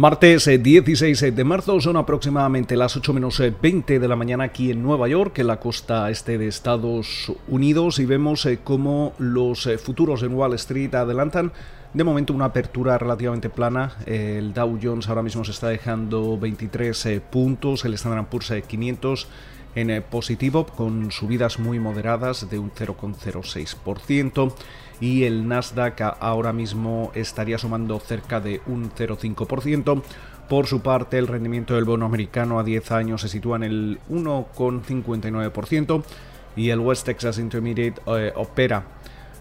Martes 0.00 0.46
16 0.46 1.36
de 1.36 1.44
marzo 1.44 1.78
son 1.78 1.98
aproximadamente 1.98 2.74
las 2.74 2.96
8 2.96 3.12
menos 3.12 3.42
20 3.60 3.98
de 3.98 4.08
la 4.08 4.16
mañana 4.16 4.44
aquí 4.44 4.70
en 4.70 4.82
Nueva 4.82 5.08
York, 5.08 5.40
en 5.40 5.46
la 5.48 5.60
costa 5.60 6.08
este 6.08 6.38
de 6.38 6.48
Estados 6.48 7.30
Unidos, 7.48 7.98
y 7.98 8.06
vemos 8.06 8.48
cómo 8.64 9.12
los 9.18 9.68
futuros 9.84 10.22
en 10.22 10.32
Wall 10.32 10.54
Street 10.54 10.94
adelantan 10.94 11.52
de 11.92 12.02
momento 12.02 12.32
una 12.32 12.46
apertura 12.46 12.96
relativamente 12.96 13.50
plana. 13.50 13.92
El 14.06 14.54
Dow 14.54 14.78
Jones 14.82 15.06
ahora 15.06 15.22
mismo 15.22 15.44
se 15.44 15.50
está 15.50 15.68
dejando 15.68 16.38
23 16.38 17.20
puntos, 17.28 17.84
el 17.84 17.92
Standard 17.92 18.24
Poor's 18.24 18.54
500 18.66 19.28
en 19.74 20.02
positivo 20.02 20.66
con 20.66 21.10
subidas 21.10 21.58
muy 21.58 21.78
moderadas 21.78 22.50
de 22.50 22.58
un 22.58 22.70
0,06% 22.72 24.52
y 25.00 25.24
el 25.24 25.48
Nasdaq 25.48 26.02
ahora 26.20 26.52
mismo 26.52 27.10
estaría 27.14 27.56
sumando 27.58 27.98
cerca 28.00 28.40
de 28.40 28.60
un 28.66 28.90
0,5%. 28.90 30.02
Por 30.48 30.66
su 30.66 30.82
parte, 30.82 31.16
el 31.18 31.28
rendimiento 31.28 31.74
del 31.74 31.84
bono 31.84 32.06
americano 32.06 32.58
a 32.58 32.64
10 32.64 32.90
años 32.92 33.20
se 33.22 33.28
sitúa 33.28 33.56
en 33.56 33.62
el 33.62 33.98
1,59% 34.10 36.02
y 36.56 36.70
el 36.70 36.80
West 36.80 37.06
Texas 37.06 37.38
Intermediate 37.38 38.02
eh, 38.06 38.32
opera 38.34 38.82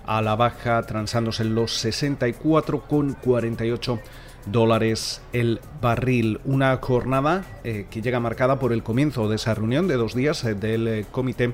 a 0.05 0.21
la 0.21 0.35
baja 0.35 0.83
transándose 0.83 1.41
en 1.43 1.55
los 1.55 1.83
64,48 1.83 3.99
dólares 4.45 5.21
el 5.33 5.59
barril. 5.81 6.39
Una 6.45 6.77
jornada 6.77 7.45
eh, 7.63 7.85
que 7.89 8.01
llega 8.01 8.19
marcada 8.19 8.59
por 8.59 8.73
el 8.73 8.83
comienzo 8.83 9.29
de 9.29 9.35
esa 9.35 9.53
reunión 9.53 9.87
de 9.87 9.95
dos 9.95 10.15
días 10.15 10.43
eh, 10.43 10.55
del 10.55 11.05
Comité 11.11 11.53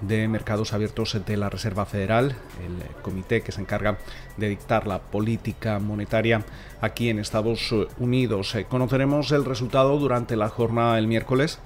de 0.00 0.28
Mercados 0.28 0.72
Abiertos 0.72 1.16
de 1.24 1.36
la 1.36 1.48
Reserva 1.48 1.86
Federal, 1.86 2.36
el 2.64 3.02
comité 3.02 3.40
que 3.40 3.52
se 3.52 3.60
encarga 3.60 3.98
de 4.36 4.48
dictar 4.48 4.86
la 4.86 5.00
política 5.00 5.78
monetaria 5.78 6.44
aquí 6.80 7.08
en 7.08 7.18
Estados 7.18 7.74
Unidos. 7.98 8.54
Eh, 8.54 8.66
conoceremos 8.68 9.32
el 9.32 9.44
resultado 9.44 9.98
durante 9.98 10.36
la 10.36 10.48
jornada 10.48 10.96
del 10.96 11.06
miércoles, 11.06 11.58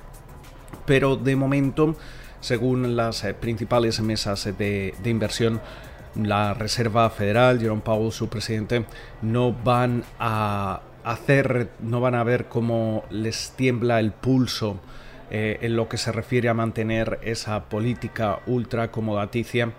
pero 0.86 1.16
de 1.16 1.36
momento, 1.36 1.96
según 2.40 2.96
las 2.96 3.24
eh, 3.24 3.34
principales 3.34 4.00
mesas 4.00 4.44
de 4.44 4.94
inversión, 5.04 5.60
la 6.14 6.54
Reserva 6.54 7.08
Federal, 7.10 7.60
Jerome 7.60 7.82
Powell, 7.82 8.12
su 8.12 8.28
presidente, 8.28 8.84
no 9.22 9.52
van 9.52 10.04
a 10.18 10.80
hacer, 11.04 11.70
no 11.80 12.00
van 12.00 12.14
a 12.14 12.24
ver 12.24 12.46
cómo 12.46 13.04
les 13.10 13.52
tiembla 13.56 14.00
el 14.00 14.12
pulso 14.12 14.80
eh, 15.30 15.58
en 15.62 15.76
lo 15.76 15.88
que 15.88 15.96
se 15.96 16.12
refiere 16.12 16.48
a 16.48 16.54
mantener 16.54 17.20
esa 17.22 17.68
política 17.68 18.40
ultra 18.46 18.84
acomodaticia 18.84 19.72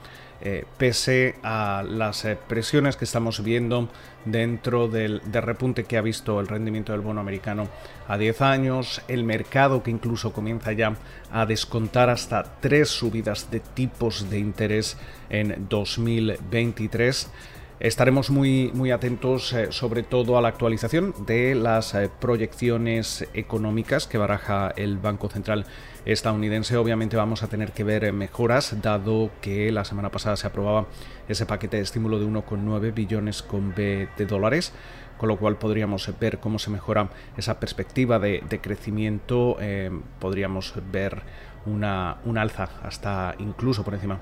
eh, 0.44 0.66
pese 0.78 1.36
a 1.44 1.84
las 1.88 2.25
eh, 2.25 2.36
presiones 2.47 2.97
que 2.97 3.06
estamos 3.06 3.44
viendo 3.44 3.89
dentro 4.25 4.88
del, 4.88 5.22
repunte 5.31 5.84
que 5.84 5.97
ha 5.97 6.02
visto 6.02 6.39
el 6.39 6.47
rendimiento 6.47 6.94
del 6.94 7.02
bono 7.02 7.22
americano 7.22 7.67
a 8.08 8.17
10 8.17 8.42
años, 8.42 9.03
el 9.08 9.23
mercado 9.23 9.84
que 9.84 9.92
incluso 9.92 10.34
comienza 10.34 10.72
ya 10.72 10.95
a 11.31 11.45
descontar 11.45 12.09
hasta 12.09 12.44
tres 12.59 12.89
subidas 12.89 13.52
de 13.52 13.59
tipos 13.59 14.31
de 14.31 14.39
interés 14.39 14.97
en 15.30 15.67
2023. 15.69 17.30
Estaremos 17.80 18.31
muy, 18.31 18.72
muy 18.73 18.89
atentos 18.89 19.53
eh, 19.53 19.67
sobre 19.72 20.02
todo 20.02 20.39
a 20.39 20.42
la 20.42 20.47
actualización 20.47 21.14
de 21.28 21.53
las 21.53 21.95
proyecciones 22.19 23.28
económicas 23.36 24.08
que 24.08 24.17
baraja 24.17 24.73
el 24.75 24.97
Banco 24.97 25.30
Central 25.30 25.66
estadounidense. 26.05 26.77
Obviamente 26.77 27.17
vamos 27.17 27.44
a 27.44 27.47
tener 27.47 27.71
que 27.71 27.83
ver 27.83 28.03
eh, 28.03 28.11
mejoras 28.11 28.75
dado 28.81 29.31
que 29.41 29.72
la 29.72 29.85
semana 29.85 30.09
pasada 30.09 30.35
se 30.35 30.47
aprobaba 30.47 30.88
ese 31.28 31.45
paquete 31.45 31.78
de 31.78 31.84
estímulo 31.84 32.19
de 32.19 32.25
1,9 32.25 32.94
billones 32.94 33.41
con 33.41 33.73
B 33.73 34.07
de 34.17 34.25
dólares 34.25 34.73
con 35.17 35.29
lo 35.29 35.38
cual 35.38 35.57
podríamos 35.57 36.12
ver 36.19 36.39
cómo 36.39 36.57
se 36.57 36.72
mejora 36.72 37.09
esa 37.38 37.59
perspectiva 37.59 38.17
de, 38.17 38.41
crecimiento, 38.59 39.56
podríamos 40.17 40.73
ver 40.91 41.22
una, 41.67 42.18
un 42.25 42.39
alza 42.39 42.69
hasta 42.81 43.35
incluso 43.38 43.83
por 43.83 43.94
encima 43.94 44.19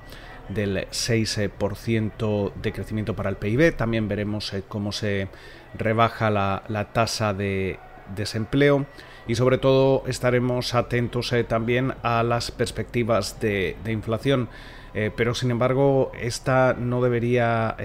del 0.54 0.88
6% 0.88 2.52
de 2.54 2.72
crecimiento 2.72 3.14
para 3.14 3.30
el 3.30 3.36
PIB. 3.36 3.76
También 3.76 4.08
veremos 4.08 4.52
eh, 4.52 4.62
cómo 4.66 4.92
se 4.92 5.28
rebaja 5.74 6.30
la, 6.30 6.88
tasa 6.92 7.32
de 7.32 7.78
desempleo 8.14 8.86
y 9.26 9.34
sobre 9.34 9.58
todo 9.58 10.02
estaremos 10.06 10.74
atentos 10.74 11.32
eh, 11.32 11.44
también 11.44 11.94
a 12.02 12.22
las 12.22 12.50
perspectivas 12.50 13.40
de, 13.40 13.76
inflación. 13.86 14.48
Eh, 14.92 15.10
pero 15.14 15.34
sin 15.34 15.50
embargo, 15.50 16.10
esta 16.20 16.74
no 16.74 17.00
debería 17.00 17.76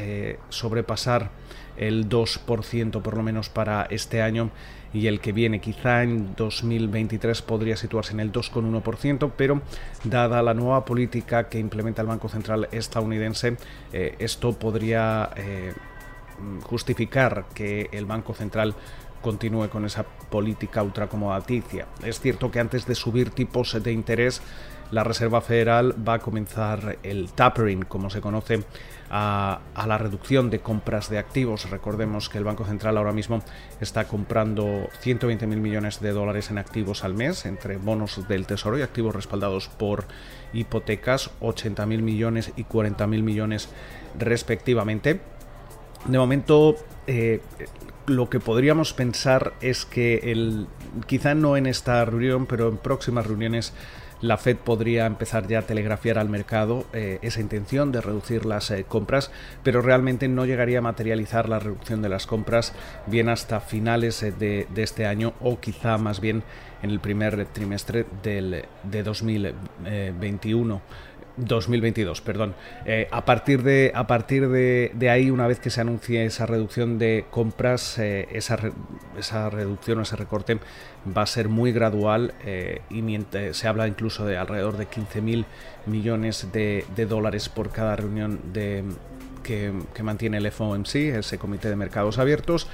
sobrepasar 0.49 1.29
el 1.77 2.09
2% 2.09 3.01
por 3.01 3.17
lo 3.17 3.23
menos 3.23 3.49
para 3.49 3.83
este 3.89 4.21
año 4.21 4.51
y 4.95 5.07
el 5.07 5.19
que 5.19 5.33
viene 5.33 5.59
quizá 5.59 6.03
en 6.03 6.35
2023 6.35 7.41
podría 7.41 7.75
situarse 7.75 8.13
en 8.13 8.21
el 8.21 8.31
2,1%, 8.31 9.31
pero 9.35 9.61
dada 10.05 10.41
la 10.41 10.53
nueva 10.53 10.85
política 10.85 11.49
que 11.49 11.59
implementa 11.59 12.01
el 12.01 12.07
Banco 12.07 12.29
Central 12.29 12.69
estadounidense, 12.71 13.57
eh, 13.91 14.15
esto 14.19 14.53
podría 14.53 15.31
eh, 15.35 15.73
justificar 16.63 17.45
que 17.53 17.89
el 17.91 18.05
Banco 18.05 18.33
Central 18.33 18.73
continúe 19.21 19.67
con 19.67 19.83
esa 19.83 20.05
política 20.29 20.83
ultracomodaticia. 20.83 21.87
Es 22.03 22.19
cierto 22.19 22.51
que 22.51 22.59
antes 22.59 22.85
de 22.85 22.95
subir 22.95 23.29
tipos 23.29 23.81
de 23.81 23.91
interés, 23.91 24.41
la 24.91 25.03
Reserva 25.03 25.41
Federal 25.41 25.95
va 26.07 26.15
a 26.15 26.19
comenzar 26.19 26.97
el 27.03 27.31
tapering, 27.31 27.83
como 27.83 28.09
se 28.09 28.21
conoce, 28.21 28.63
a, 29.09 29.59
la 29.87 29.97
reducción 29.97 30.49
de 30.49 30.59
compras 30.59 31.09
de 31.09 31.17
activos. 31.17 31.69
Recordemos 31.69 32.29
que 32.29 32.37
el 32.37 32.43
Banco 32.43 32.65
Central 32.65 32.97
ahora 32.97 33.11
mismo 33.11 33.41
está 33.81 34.07
comprando 34.07 34.87
120 34.99 35.47
mil 35.47 35.59
millones 35.59 36.01
de 36.01 36.11
dólares 36.11 36.51
en 36.51 36.57
activos 36.57 37.03
al 37.03 37.13
mes, 37.13 37.45
entre 37.45 37.77
bonos 37.77 38.27
del 38.27 38.45
Tesoro 38.45 38.77
y 38.77 38.81
activos 38.81 39.15
respaldados 39.15 39.67
por 39.67 40.05
hipotecas, 40.53 41.31
80 41.39 41.85
mil 41.85 42.01
millones 42.01 42.51
y 42.55 42.63
40 42.63 43.07
mil 43.07 43.23
millones 43.23 43.69
respectivamente. 44.17 45.19
De 46.05 46.17
momento, 46.17 46.75
eh, 47.07 47.41
lo 48.07 48.29
que 48.29 48.39
podríamos 48.39 48.93
pensar 48.93 49.53
es 49.61 49.85
que 49.85 50.31
el, 50.31 50.67
quizá 51.07 51.33
no 51.35 51.57
en 51.57 51.65
esta 51.65 52.03
reunión, 52.05 52.45
pero 52.45 52.69
en 52.69 52.77
próximas 52.77 53.25
reuniones 53.25 53.73
la 54.21 54.37
Fed 54.37 54.57
podría 54.57 55.05
empezar 55.05 55.47
ya 55.47 55.59
a 55.59 55.61
telegrafiar 55.63 56.17
al 56.17 56.29
mercado 56.29 56.85
eh, 56.93 57.19
esa 57.21 57.41
intención 57.41 57.91
de 57.91 58.01
reducir 58.01 58.45
las 58.45 58.71
eh, 58.71 58.85
compras, 58.87 59.31
pero 59.63 59.81
realmente 59.81 60.27
no 60.27 60.45
llegaría 60.45 60.79
a 60.79 60.81
materializar 60.81 61.49
la 61.49 61.59
reducción 61.59 62.01
de 62.01 62.09
las 62.09 62.25
compras 62.25 62.73
bien 63.07 63.29
hasta 63.29 63.59
finales 63.59 64.23
eh, 64.23 64.31
de, 64.31 64.67
este 64.77 65.05
año 65.05 65.33
o 65.41 65.59
quizá 65.59 65.97
más 65.97 66.21
bien 66.21 66.43
en 66.81 66.91
el 66.91 66.99
primer 66.99 67.45
trimestre 67.47 68.05
del, 68.23 68.65
de 68.83 69.03
2021. 69.03 70.81
2022, 71.37 72.21
perdón. 72.21 72.55
Eh, 72.85 73.07
a 73.11 73.25
partir, 73.25 73.63
de, 73.63 73.91
a 73.93 74.07
partir 74.07 74.47
de, 74.47 75.09
ahí, 75.09 75.29
una 75.29 75.47
vez 75.47 75.59
que 75.59 75.69
se 75.69 75.81
anuncie 75.81 76.25
esa 76.25 76.45
reducción 76.45 76.97
de 76.97 77.25
compras, 77.29 77.97
eh, 77.99 78.27
esa, 78.31 78.57
esa, 79.17 79.49
reducción 79.49 79.99
o 79.99 80.01
ese 80.03 80.15
recorte 80.15 80.59
va 81.15 81.23
a 81.23 81.25
ser 81.25 81.49
muy 81.49 81.71
gradual 81.71 82.33
eh, 82.45 82.81
y 82.89 83.01
mientras, 83.01 83.57
se 83.57 83.67
habla 83.67 83.87
incluso 83.87 84.25
de 84.25 84.37
alrededor 84.37 84.77
de 84.77 84.87
15.000 84.87 85.45
millones 85.87 86.47
de, 86.51 86.85
dólares 87.07 87.49
por 87.49 87.71
cada 87.71 87.95
reunión 87.95 88.39
de, 88.53 88.83
que, 89.43 89.73
que, 89.93 90.03
mantiene 90.03 90.37
el 90.37 90.51
FOMC, 90.51 90.95
ese 90.95 91.37
Comité 91.37 91.69
de 91.69 91.75
Mercados 91.75 92.17
Abiertos. 92.17 92.67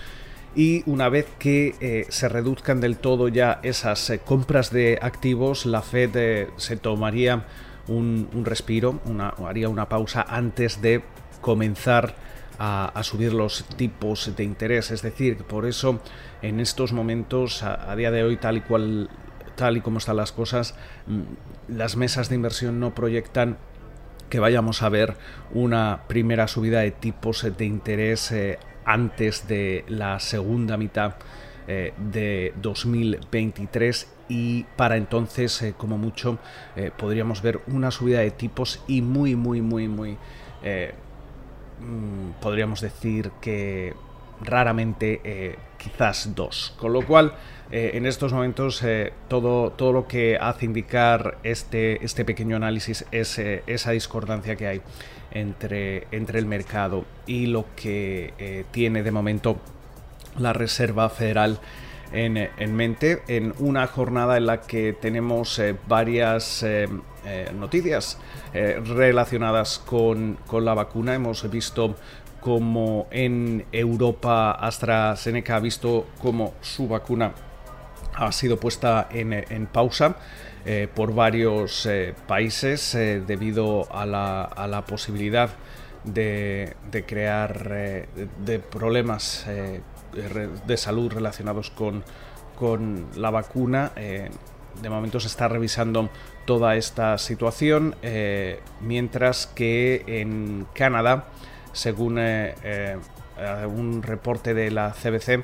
Y 0.54 0.84
una 0.86 1.08
vez 1.08 1.28
que 1.40 2.06
se 2.10 2.28
reduzcan 2.28 2.82
del 2.82 2.98
todo 2.98 3.30
ya 3.30 3.62
esas 3.64 4.12
compras 4.26 4.70
de 4.70 5.00
activos, 5.02 5.66
la 5.66 5.82
Fed 5.82 6.50
se 6.58 6.76
tomaría 6.76 7.46
un, 7.88 8.28
respiro, 8.46 9.00
haría 9.46 9.70
una 9.70 9.90
pausa 9.90 10.26
antes 10.28 10.82
de 10.82 11.04
comenzar 11.42 12.16
a, 12.60 13.02
subir 13.04 13.34
los 13.34 13.66
tipos 13.76 14.36
de 14.36 14.44
interés. 14.44 14.92
Es 14.92 15.02
decir, 15.02 15.38
por 15.44 15.66
eso 15.66 16.00
en 16.42 16.60
estos 16.60 16.94
momentos, 16.94 17.64
a, 17.64 17.96
día 17.96 18.12
de 18.12 18.24
hoy, 18.24 18.38
tal 18.38 18.58
y 18.58 18.62
cual 18.62 19.10
tal 19.56 19.78
y 19.78 19.82
como 19.82 19.98
están 19.98 20.18
las 20.18 20.32
cosas, 20.32 20.76
mm, 21.08 21.76
las 21.76 21.96
mesas 21.96 22.30
de 22.30 22.36
inversión 22.36 22.80
no 22.80 22.96
proyectan 22.96 23.58
que 24.30 24.40
vayamos 24.40 24.82
a 24.82 24.90
ver 24.90 25.18
una 25.54 26.04
primera 26.08 26.48
subida 26.48 26.80
de 26.80 26.92
tipos 26.92 27.46
de 27.58 27.66
interés 27.66 28.32
eh, 28.32 28.58
antes 28.86 29.48
de 29.48 29.84
la 29.88 30.20
segunda 30.20 30.78
mitad 30.78 31.16
eh, 31.68 31.94
de 31.98 32.54
2023 32.62 34.08
y 34.32 34.64
para 34.78 34.96
entonces 34.96 35.62
eh, 35.62 35.74
como 35.78 35.98
mucho 35.98 36.40
eh, 36.78 36.90
podríamos 36.98 37.42
ver 37.42 37.60
una 37.68 37.92
subida 37.92 38.20
de 38.20 38.32
tipos 38.32 38.82
y 38.88 39.02
muy 39.02 39.36
muy 39.36 39.62
muy 39.62 39.90
muy 39.90 40.18
mm, 41.82 42.40
podríamos 42.40 42.80
decir 42.80 43.32
que 43.42 43.94
raramente 44.40 45.58
quizás 45.78 46.34
dos. 46.34 46.74
Con 46.80 46.94
lo 46.94 47.06
cual 47.06 47.36
en 47.70 48.08
estos 48.08 48.34
momentos 48.34 48.84
todo, 49.28 49.72
todo 49.72 49.94
lo 49.94 50.08
que 50.08 50.38
hace 50.42 50.66
indicar 50.66 51.38
este, 51.44 52.04
este 52.04 52.26
pequeño 52.26 52.56
análisis 52.56 53.06
es 53.12 53.38
esa 53.38 53.92
discordancia 53.92 54.56
que 54.56 54.68
hay 54.68 54.82
entre, 55.30 56.08
entre 56.12 56.40
el 56.40 56.48
mercado 56.48 57.06
y 57.28 57.46
lo 57.46 57.66
que 57.76 58.66
tiene 58.72 59.04
de 59.04 59.12
momento 59.12 59.58
la 60.40 60.54
Reserva 60.54 61.10
Federal 61.10 61.60
en, 62.12 62.76
mente 62.76 63.24
en 63.28 63.54
una 63.60 63.88
jornada 63.88 64.38
en 64.38 64.46
la 64.46 64.62
que 64.62 64.94
tenemos 64.94 65.58
eh, 65.60 65.76
varias 65.88 66.64
eh, 66.64 66.88
eh, 67.26 67.52
noticias 67.54 68.18
relacionadas 68.54 69.80
con, 69.80 70.38
con, 70.46 70.66
la 70.66 70.74
vacuna. 70.74 71.14
Hemos 71.14 71.50
visto 71.50 71.96
como 72.42 73.08
en 73.12 73.66
Europa 73.72 74.52
AstraZeneca 74.52 75.56
ha 75.56 75.60
visto 75.60 76.08
como 76.22 76.56
su 76.62 76.88
vacuna 76.88 77.32
ha 78.16 78.32
sido 78.32 78.58
puesta 78.60 79.08
en, 79.12 79.68
pausa 79.68 80.18
por 80.94 81.14
varios 81.14 81.88
países 82.28 82.92
debido 83.26 83.88
a 83.94 84.06
la, 84.06 84.44
a 84.44 84.68
la 84.68 84.84
posibilidad 84.86 85.52
de, 86.04 86.76
de 86.92 87.06
crear 87.06 88.08
de 88.44 88.60
problemas 88.60 89.46
de 90.14 90.78
salud 90.78 91.12
relacionados 91.12 91.70
con, 91.70 92.04
con 92.62 93.08
la 93.16 93.32
vacuna. 93.32 93.92
Eh, 93.96 94.30
de 94.82 94.90
momento 94.90 95.20
se 95.20 95.28
está 95.28 95.48
revisando 95.48 96.10
toda 96.46 96.76
esta 96.76 97.18
situación, 97.18 97.96
eh, 98.04 98.60
mientras 98.82 99.48
que 99.48 100.04
en 100.06 100.68
Canadá, 100.74 101.26
según 101.74 102.18
eh, 102.20 102.98
un 103.66 104.04
reporte 104.04 104.54
de 104.54 104.70
la 104.70 104.92
CBC, 104.94 105.44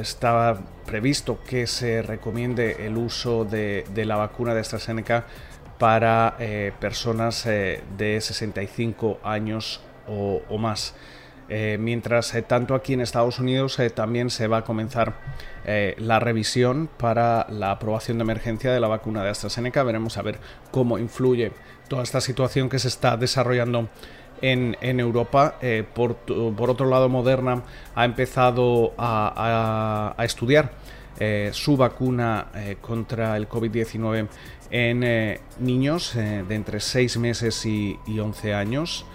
estaba 0.00 0.60
previsto 0.84 1.38
que 1.48 1.66
se 1.66 2.02
recomiende 2.02 2.86
el 2.86 2.96
uso 2.96 3.44
de, 3.44 3.84
la 3.94 4.16
vacuna 4.16 4.52
de 4.52 4.60
AstraZeneca 4.60 5.24
para 5.78 6.36
personas 6.78 7.44
de 7.44 8.20
65 8.20 9.20
años 9.24 9.80
o 10.06 10.58
más. 10.58 10.94
Eh, 11.52 11.78
mientras 11.80 12.32
eh, 12.36 12.42
tanto 12.42 12.76
aquí 12.76 12.92
en 12.92 13.00
Estados 13.00 13.40
Unidos 13.40 13.80
eh, 13.80 13.90
también 13.90 14.30
se 14.30 14.46
va 14.46 14.58
a 14.58 14.64
comenzar 14.64 15.14
la 15.98 16.18
revisión 16.18 16.88
para 16.96 17.46
la 17.48 17.70
aprobación 17.70 18.18
de 18.18 18.22
emergencia 18.22 18.72
de 18.72 18.80
la 18.80 18.88
vacuna 18.88 19.22
de 19.22 19.30
AstraZeneca. 19.30 19.84
Veremos 19.84 20.16
a 20.16 20.22
ver 20.22 20.38
cómo 20.72 20.98
influye 20.98 21.52
toda 21.86 22.02
esta 22.02 22.20
situación 22.20 22.68
que 22.68 22.80
se 22.80 22.88
está 22.88 23.16
desarrollando 23.16 23.88
en, 24.40 24.74
Europa. 24.98 25.60
Por, 25.94 26.16
otro 26.70 26.88
lado, 26.88 27.08
Moderna 27.08 27.62
ha 27.94 28.04
empezado 28.04 28.94
a, 28.98 30.16
estudiar 30.24 30.72
su 31.52 31.76
vacuna 31.76 32.48
contra 32.80 33.36
el 33.36 33.48
COVID-19 33.48 34.26
en 34.72 35.38
niños 35.60 36.14
de 36.16 36.54
entre 36.54 36.80
6 36.80 37.16
meses 37.18 37.64
y, 37.64 37.96
y 38.08 38.18
11 38.18 38.54
años. 38.54 39.06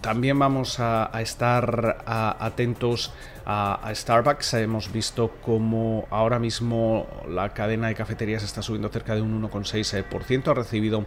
También 0.00 0.38
vamos 0.38 0.80
a, 0.80 1.10
estar 1.20 2.04
atentos 2.06 3.12
a, 3.44 3.90
Starbucks. 3.94 4.54
Hemos 4.54 4.90
visto 4.90 5.32
cómo 5.42 6.06
ahora 6.10 6.38
mismo 6.38 7.06
la 7.28 7.50
cadena 7.50 7.88
de 7.88 7.94
cafeterías 7.94 8.42
está 8.42 8.62
subiendo 8.62 8.88
cerca 8.88 9.14
de 9.14 9.20
un 9.20 9.42
1,6%. 9.42 10.48
Ha 10.48 10.54
recibido 10.54 11.06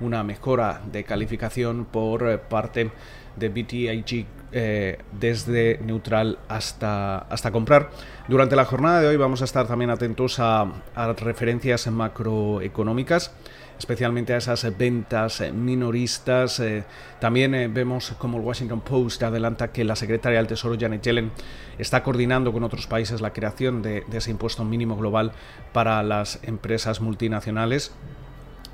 una 0.00 0.24
mejora 0.24 0.80
de 0.90 1.04
calificación 1.04 1.84
por 1.84 2.28
eh, 2.28 2.38
parte 2.38 2.90
de 3.36 3.48
BTIG 3.48 4.26
eh, 4.50 4.98
desde 5.12 5.78
neutral 5.78 6.40
hasta, 6.48 7.18
hasta 7.18 7.52
comprar. 7.52 7.90
Durante 8.26 8.56
la 8.56 8.64
jornada 8.64 9.00
de 9.00 9.06
hoy 9.06 9.16
vamos 9.16 9.40
a 9.42 9.44
estar 9.44 9.68
también 9.68 9.90
atentos 9.90 10.40
a, 10.40 10.66
a 10.96 11.12
referencias 11.12 11.86
macroeconómicas 11.86 13.32
especialmente 13.78 14.34
a 14.34 14.36
esas 14.36 14.76
ventas 14.76 15.42
minoristas. 15.52 16.60
Eh, 16.60 16.84
también 17.20 17.54
eh, 17.54 17.68
vemos 17.68 18.14
como 18.18 18.38
el 18.38 18.44
Washington 18.44 18.80
Post 18.80 19.22
adelanta 19.22 19.72
que 19.72 19.84
la 19.84 19.96
secretaria 19.96 20.38
del 20.38 20.46
Tesoro 20.46 20.76
Janet 20.78 21.02
Yellen 21.02 21.32
está 21.78 22.02
coordinando 22.02 22.52
con 22.52 22.62
otros 22.64 22.86
países 22.86 23.20
la 23.20 23.32
creación 23.32 23.82
de 23.82 24.04
ese 24.12 24.30
impuesto 24.30 24.64
mínimo 24.64 24.96
global 24.96 25.32
para 25.72 26.02
las 26.02 26.38
empresas 26.42 27.00
multinacionales. 27.00 27.92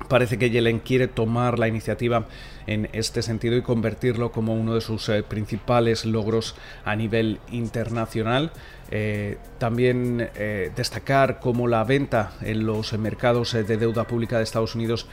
Parece 0.07 0.39
que 0.39 0.49
Yellen 0.49 0.79
quiere 0.79 1.07
tomar 1.07 1.59
la 1.59 1.67
iniciativa 1.67 2.25
en 2.65 2.89
este 2.93 3.21
sentido 3.21 3.57
y 3.57 3.61
convertirlo 3.61 4.31
como 4.31 4.53
uno 4.55 4.75
de 4.75 4.81
sus 4.81 5.09
eh, 5.09 5.23
principales 5.23 6.05
logros 6.05 6.55
a 6.85 6.95
nivel 6.95 7.39
internacional. 7.51 8.51
Eh, 8.91 9.37
también 9.59 10.29
eh, 10.35 10.71
destacar 10.75 11.39
cómo 11.39 11.67
la 11.67 11.83
venta 11.83 12.31
en 12.41 12.65
los 12.65 12.97
mercados 12.97 13.53
de 13.53 13.77
deuda 13.77 14.05
pública 14.05 14.37
de 14.37 14.43
Estados 14.43 14.73
Unidos 14.73 15.07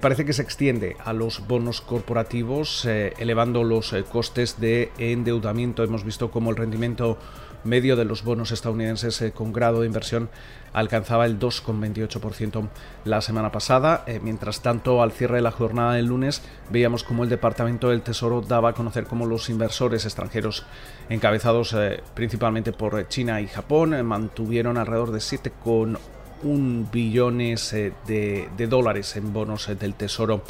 parece 0.00 0.24
que 0.24 0.32
se 0.32 0.42
extiende 0.42 0.96
a 1.04 1.12
los 1.12 1.46
bonos 1.46 1.80
corporativos, 1.80 2.84
elevando 2.86 3.62
los 3.62 3.94
costes 4.10 4.58
de 4.58 4.90
endeudamiento. 4.98 5.84
Hemos 5.84 6.04
visto 6.04 6.30
cómo 6.32 6.50
el 6.50 6.56
rendimiento 6.56 7.18
medio 7.64 7.96
de 7.96 8.04
los 8.04 8.24
bonos 8.24 8.52
estadounidenses 8.52 9.20
eh, 9.22 9.32
con 9.32 9.52
grado 9.52 9.80
de 9.80 9.86
inversión 9.86 10.28
alcanzaba 10.72 11.26
el 11.26 11.38
2,28% 11.38 12.68
la 13.04 13.20
semana 13.20 13.50
pasada. 13.50 14.04
Eh, 14.06 14.20
mientras 14.22 14.62
tanto, 14.62 15.02
al 15.02 15.12
cierre 15.12 15.36
de 15.36 15.42
la 15.42 15.50
jornada 15.50 15.94
del 15.94 16.06
lunes, 16.06 16.42
veíamos 16.70 17.04
cómo 17.04 17.24
el 17.24 17.30
Departamento 17.30 17.90
del 17.90 18.02
Tesoro 18.02 18.40
daba 18.40 18.70
a 18.70 18.72
conocer 18.72 19.04
cómo 19.04 19.26
los 19.26 19.50
inversores 19.50 20.04
extranjeros, 20.04 20.64
encabezados 21.08 21.74
eh, 21.74 22.02
principalmente 22.14 22.72
por 22.72 23.08
China 23.08 23.40
y 23.40 23.48
Japón, 23.48 24.04
mantuvieron 24.06 24.78
alrededor 24.78 25.10
de 25.10 25.18
7,1 25.18 26.90
billones 26.90 27.72
de, 27.72 28.66
dólares 28.68 29.16
en 29.16 29.32
bonos 29.32 29.68
del 29.78 29.94
Tesoro 29.94 30.42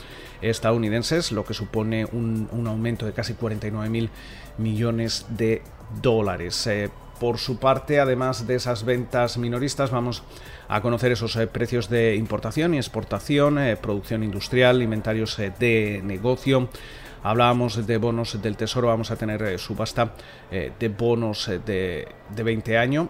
estadounidenses, 0.42 1.32
lo 1.32 1.44
que 1.44 1.54
supone 1.54 2.04
un, 2.04 2.48
un 2.52 2.66
aumento 2.66 3.06
de 3.06 3.12
casi 3.12 3.34
49 3.34 3.90
mil 3.90 4.10
millones 4.58 5.26
de 5.30 5.62
dólares. 6.02 6.66
Eh, 6.66 6.90
por 7.18 7.38
su 7.38 7.58
parte, 7.58 8.00
además 8.00 8.46
de 8.46 8.54
esas 8.54 8.84
ventas 8.84 9.36
minoristas, 9.36 9.90
vamos 9.90 10.22
a 10.68 10.80
conocer 10.80 11.12
esos 11.12 11.36
eh, 11.36 11.46
precios 11.46 11.90
de 11.90 12.16
importación 12.16 12.72
y 12.72 12.78
exportación, 12.78 13.58
eh, 13.58 13.76
producción 13.76 14.24
industrial, 14.24 14.82
inventarios 14.82 15.36
de 15.36 16.00
negocio. 16.02 16.68
Hablábamos 17.22 17.86
de 17.86 17.98
bonos 17.98 18.40
del 18.40 18.56
Tesoro, 18.56 18.88
vamos 18.88 19.10
a 19.10 19.16
tener 19.16 19.58
subasta 19.58 20.14
de 20.50 20.88
bonos 20.88 21.50
de, 21.66 22.08
20 22.34 22.78
años, 22.78 23.08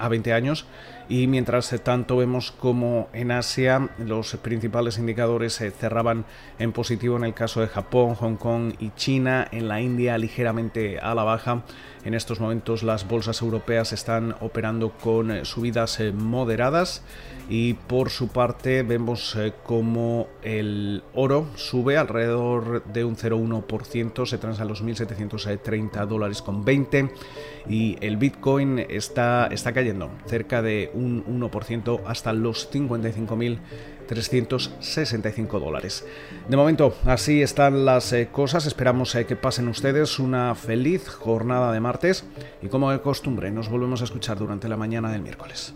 a 0.00 0.08
20 0.08 0.32
años 0.32 0.66
y 1.08 1.26
mientras 1.26 1.74
tanto 1.82 2.16
vemos 2.16 2.50
como 2.50 3.08
en 3.12 3.30
Asia 3.30 3.90
los 3.98 4.34
principales 4.36 4.98
indicadores 4.98 5.54
se 5.54 5.70
cerraban 5.70 6.24
en 6.58 6.72
positivo 6.72 7.16
en 7.16 7.24
el 7.24 7.34
caso 7.34 7.60
de 7.60 7.68
Japón, 7.68 8.14
Hong 8.14 8.36
Kong 8.36 8.74
y 8.78 8.90
China, 8.96 9.46
en 9.50 9.68
la 9.68 9.80
India 9.80 10.18
ligeramente 10.18 10.98
a 10.98 11.14
la 11.14 11.24
baja. 11.24 11.64
En 12.04 12.12
estos 12.12 12.38
momentos 12.38 12.82
las 12.82 13.08
bolsas 13.08 13.40
europeas 13.40 13.92
están 13.92 14.34
operando 14.40 14.90
con 14.90 15.30
eh, 15.30 15.44
subidas 15.44 16.00
eh, 16.00 16.12
moderadas. 16.12 17.02
Y 17.48 17.74
por 17.74 18.08
su 18.08 18.28
parte 18.28 18.82
vemos 18.82 19.36
eh, 19.36 19.52
como 19.64 20.28
el 20.42 21.02
oro 21.14 21.46
sube 21.56 21.98
alrededor 21.98 22.84
de 22.84 23.04
un 23.04 23.16
0,1%, 23.16 24.26
se 24.26 24.38
transa 24.38 24.62
a 24.62 24.66
los 24.66 24.82
1.730 24.82 26.06
dólares 26.06 26.40
con 26.40 26.64
20 26.64 27.10
y 27.68 27.96
el 28.00 28.16
Bitcoin 28.16 28.78
está, 28.78 29.48
está 29.50 29.72
cayendo 29.72 30.10
cerca 30.26 30.62
de 30.62 30.90
un 30.94 31.24
1% 31.24 32.02
hasta 32.06 32.32
los 32.32 32.72
55.365 32.72 35.60
dólares. 35.60 36.06
De 36.48 36.56
momento, 36.56 36.94
así 37.04 37.42
están 37.42 37.84
las 37.84 38.12
eh, 38.12 38.28
cosas. 38.30 38.66
Esperamos 38.66 39.14
eh, 39.14 39.26
que 39.26 39.36
pasen 39.36 39.68
ustedes 39.68 40.18
una 40.18 40.54
feliz 40.54 41.08
jornada 41.08 41.72
de 41.72 41.80
martes 41.80 42.24
y 42.62 42.68
como 42.68 42.90
de 42.90 43.00
costumbre 43.00 43.50
nos 43.50 43.68
volvemos 43.68 44.00
a 44.00 44.04
escuchar 44.04 44.38
durante 44.38 44.68
la 44.68 44.76
mañana 44.76 45.10
del 45.10 45.22
miércoles. 45.22 45.74